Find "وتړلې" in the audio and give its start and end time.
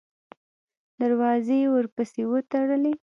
2.31-2.93